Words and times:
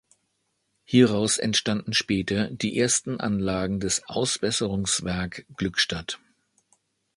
Hieraus 0.83 1.37
entstanden 1.37 1.93
später 1.93 2.49
die 2.49 2.75
ersten 2.79 3.19
Anlagen 3.19 3.79
des 3.79 4.01
Ausbesserungswerk 4.09 5.45
Glückstadt. 5.57 6.19